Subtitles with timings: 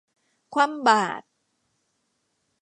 [0.53, 1.25] คว่ำบาตร